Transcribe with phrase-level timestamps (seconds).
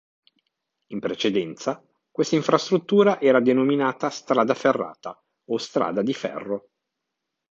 [0.87, 6.69] In precedenza questa infrastruttura era denominata "strada ferrata" o "strada di ferro".